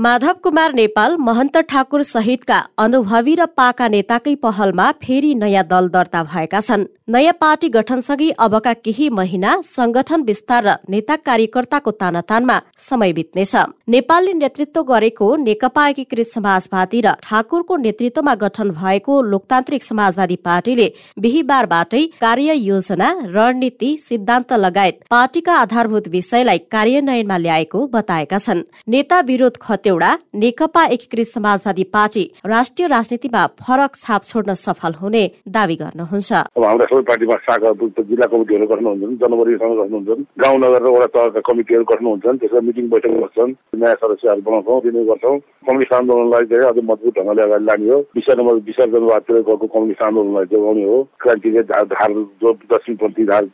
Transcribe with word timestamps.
माधव 0.00 0.32
कुमार 0.42 0.72
नेपाल 0.74 1.16
महन्त 1.18 1.56
ठाकुर 1.70 2.02
सहितका 2.02 2.58
अनुभवी 2.78 3.34
र 3.34 3.44
पाका 3.52 3.88
नेताकै 3.88 4.34
पहलमा 4.42 4.86
फेरि 4.98 5.34
नयाँ 5.34 5.64
दल 5.64 5.88
दर्ता 5.88 6.22
भएका 6.24 6.60
छन्। 6.60 6.84
नयाँ 7.08 7.34
पार्टी 7.40 7.68
गठनसँगै 7.68 8.28
अबका 8.38 8.72
केही 8.78 9.08
महिना 9.10 9.50
संगठन 9.66 10.22
विस्तार 10.22 10.64
र 10.64 10.74
नेता 10.90 11.16
कार्यकर्ताको 11.18 11.90
तानातानमा 11.92 12.56
समय 12.80 13.12
बित्नेछ। 13.12 13.54
नेपालले 13.88 14.32
नेतृत्व 14.34 14.82
गरेको 14.82 15.28
नेकपा 15.38 15.86
एकीकृत 15.88 16.32
समाजवादी 16.34 17.00
र 17.00 17.12
ठाकुरको 17.20 17.76
नेतृत्वमा 17.78 18.34
गठन 18.44 18.70
भएको 18.72 19.20
लोकतान्त्रिक 19.24 19.84
समाजवादी 19.84 20.36
पार्टीले 20.40 20.88
बिहिबारबाटै 21.18 22.02
कार्य 22.20 22.54
योजना 22.62 23.10
रणनीति 23.36 23.90
सिद्धान्त 24.00 24.52
लगायत 24.64 25.04
पार्टीका 25.10 25.58
आधारभूत 25.58 26.08
विषयलाई 26.08 26.58
कार्यान्वयनमा 26.72 27.36
ल्याएको 27.38 27.86
बताएका 27.92 28.38
छन्। 28.40 28.66
नेता 28.88 29.20
विरोध 29.28 29.62
खतेौडा 29.90 30.10
नेकपा 30.34 30.82
एकीकृत 30.86 31.26
समाजवादी 31.26 31.84
पार्टी 31.94 32.22
राष्ट्रिय 32.46 32.86
राजनीतिमा 32.88 33.46
फरक 33.58 33.96
छाप 33.96 34.22
छोड्न 34.22 34.54
सफल 34.54 34.92
हुने 34.94 35.22
दावी 35.50 35.76
गर्नुहुन्छ। 35.76 36.30
अब 36.32 36.64
हाम्रा 36.64 36.86
सबै 36.90 37.02
पार्टीमा 37.10 37.36
शाखा 37.46 37.72
जिल्ला 38.00 38.26
कमिटीहरू 38.30 38.66
गर्नुहुन्छ 38.72 39.18
जनवरीसँग 39.22 39.74
गर्नुहुन्छ। 39.80 40.08
गाउँ 40.42 40.58
नगर 40.62 40.82
र 40.82 40.88
वडा 40.94 41.06
तहका 41.10 41.40
कमिटीहरू 41.42 41.84
गर्नुहुन्छन् 41.90 42.38
त्यसमा 42.38 42.60
मिटिङ 42.68 42.86
बैठक 42.94 43.14
बस्छन् 43.22 43.54
नयाँ 43.82 43.98
सदस्यहरू 44.02 44.42
बनाउँछौँ 44.46 44.80
दिने 44.86 45.02
गर्छौँ। 45.10 45.36
कम्युनिस्ट 45.66 45.94
आन्दोलनलाई 45.98 46.44
चाहिँ 46.50 46.64
अझ 46.70 46.78
मजबुत 46.90 47.14
ढङ्गले 47.18 47.42
अगाडि 47.42 47.64
लाने 47.66 47.90
हो। 47.90 47.98
नम्बर 48.30 48.54
विसर्जनवादतिर 48.70 49.42
गएको 49.42 49.66
कम्युनिस्ट 49.74 50.02
आन्दोलनलाई 50.06 50.46
जोगाउने 50.54 50.84
हो। 50.86 50.98
क्रान्तिले 51.18 51.62
धार 51.66 51.84
दक्षिणपन्थी 52.70 53.24
धार 53.26 53.44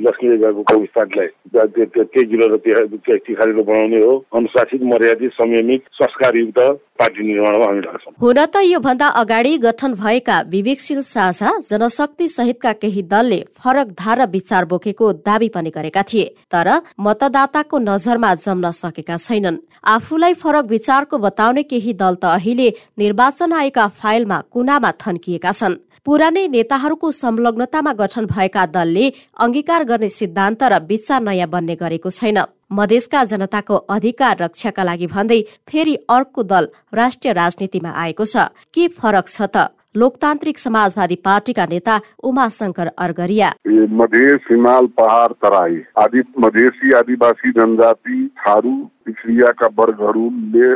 लक्ष्मीले 0.00 0.36
गएको 0.42 0.62
कविस्तानलाई 0.70 1.28
त्यही 1.54 2.24
जिल्लो 2.26 2.46
र 2.48 2.56
तिखारीलो 2.56 3.62
बनाउने 3.62 3.98
हो। 4.04 4.12
अनुशासित 4.34 4.82
मर्यादित 4.92 5.30
संयमित 5.32 5.82
संस्कारयुक्त 5.94 6.58
पार्टी 7.00 7.22
निर्माणमा 7.26 7.64
हामी 7.64 7.80
लाग्छौँ। 7.80 8.12
हुन 8.20 8.38
त 8.46 8.56
योभन्दा 8.64 9.06
अगाडि 9.20 9.56
गठन 9.58 9.92
भएका 9.94 10.40
विवेकशील 10.50 11.00
साझा 11.04 11.50
जनशक्ति 11.70 12.28
सहितका 12.28 12.72
केही 12.80 13.02
दलले 13.12 13.40
फरक 13.58 13.88
धार 13.98 14.26
विचार 14.30 14.64
बोकेको 14.72 15.12
दावी 15.20 15.48
पनि 15.48 15.70
गरेका 15.70 16.02
थिए 16.02 16.26
तर 16.52 16.68
मतदाताको 17.00 17.78
नजरमा 17.80 18.34
जम्न 18.36 18.70
सकेका 18.72 19.16
छैनन्। 19.18 19.62
आफूलाई 19.86 20.34
फरक 20.34 20.64
विचारको 20.70 21.18
बताउने 21.18 21.62
केही 21.64 21.92
दल 21.94 22.14
त 22.14 22.24
अहिले 22.36 22.68
निर्वाचन 22.98 23.52
आयोगका 23.52 23.86
फाइलमा 24.00 24.38
कुनामा 24.52 24.90
थन्किएका 25.02 25.52
छन्। 25.52 25.80
पुरानै 26.10 26.42
नेताहरूको 26.48 27.08
संलग्नतामा 27.14 27.90
गठन 27.98 28.24
भएका 28.26 28.62
दलले 28.68 29.04
अंगीकार 29.38 29.84
गर्ने 29.84 30.08
सिद्धान्त 30.10 30.62
र 30.64 30.78
विचार 30.82 31.22
नयाँ 31.22 31.48
बन्ने 31.48 31.74
गरेको 31.76 32.10
छैन। 32.10 32.38
मधेसका 32.72 33.22
जनताको 33.30 33.76
अधिकार 33.88 34.36
रक्षाका 34.40 34.82
लागि 34.82 35.06
भन्दै 35.06 35.40
फेरि 35.70 35.94
अर्को 36.10 36.42
दल 36.42 36.68
राष्ट्रिय 36.94 37.32
राजनीतिमा 37.32 37.90
आएको 37.96 38.24
छ। 38.24 38.50
के 38.74 38.88
फरक 38.90 39.28
छ 39.28 39.38
त? 39.46 39.70
लोकतान्त्रिक 39.94 40.58
समाजवादी 40.58 41.16
पार्टीका 41.22 41.64
नेता 41.66 41.94
उमाशंकर 42.22 42.86
अर्गरिया। 42.98 43.48
मधेस 43.94 44.40
हिमाल 44.50 44.86
पहाड 44.98 45.30
तराई 45.42 45.78
आदि 45.98 46.20
मधेसी 46.38 46.92
आदिवासी 46.98 47.50
जनजाति 47.52 48.18
थारू 48.38 48.74
पिछडियाका 49.10 49.66
वर्गहरूले 49.78 50.66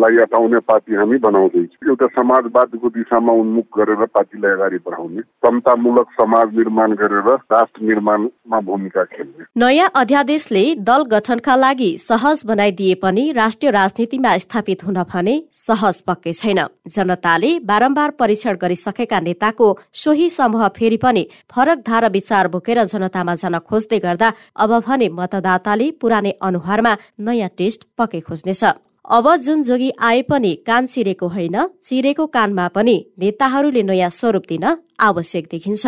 लाई 0.00 0.16
हटाउने 0.16 0.58
पार्टी 0.64 0.94
हामी 0.96 1.16
बनाउँदैछौँ 1.20 1.88
एउटा 1.88 2.06
समाजवादको 2.16 2.88
दिशामा 2.90 3.32
उन्मुख 3.42 3.66
गरेर 3.78 4.04
पार्टीलाई 4.08 4.52
अगाडि 4.52 4.78
बढाउने 4.86 5.22
समतामूलक 5.44 6.08
समाज 6.20 6.54
निर्माण 6.56 6.92
गरेर 6.96 7.28
राष्ट्र 7.52 7.84
निर्माणमा 7.84 8.60
भूमिका 8.60 9.04
खेल्ने। 9.06 9.44
नयाँ 9.60 9.90
अध्यादेशले 9.94 10.64
दल 10.80 11.02
गठनका 11.12 11.56
लागि 11.56 11.90
सहज 12.00 12.42
बनाइदिए 12.46 12.94
पनि 13.02 13.24
राष्ट्रिय 13.32 13.70
राजनीतिमा 13.70 14.36
स्थापित 14.38 14.84
हुन 14.86 15.02
भने 15.12 15.34
सहज 15.66 16.00
पक्कै 16.08 16.32
छैन। 16.32 16.60
जनताले 16.96 17.52
बारम्बार 17.68 18.10
परीक्षण 18.18 18.56
गरिसकेका 18.62 19.20
नेताको 19.20 19.68
सोही 20.04 20.30
समूह 20.30 20.66
फेरि 20.76 20.96
पनि 21.04 21.26
फरक 21.52 21.84
धारा 21.86 22.08
विचार 22.08 22.48
बोकेर 22.48 22.82
जनतामा 22.86 23.34
जान 23.34 23.58
खोज्दै 23.60 23.98
गर्दा 23.98 24.32
अब 24.56 24.78
भने 24.88 25.08
मतदाताले 25.12 25.90
पुरानै 26.00 26.32
अनुहारमा 26.42 26.96
नयाँ 27.20 27.48
टेस्ट 27.66 27.84
पक्कै 27.98 28.20
खोज्नेछ। 28.20 28.64
अब 29.08 29.26
जुन 29.36 29.62
जोगी 29.62 29.90
आए 29.98 30.22
पनि 30.22 30.52
कान 30.66 30.86
चिरेको 30.86 31.26
होइन 31.28 31.56
चिरेको 31.86 32.26
कानमा 32.26 32.66
पनि 32.68 32.96
नेताहरूले 33.18 33.82
नयाँ 33.82 34.10
स्वरूप 34.10 34.44
दिन 34.48 34.64
आवश्यक 35.00 35.44
देखिन्छ। 35.50 35.84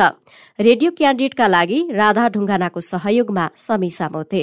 रेडियो 0.59 0.91
क्यान्डिडेटका 0.91 1.47
लागि 1.47 1.79
राधा 1.93 2.29
ढुङ्गानाको 2.29 2.81
सहयोगमा 2.81 3.45
समीसा 3.57 4.09
मोते 4.09 4.43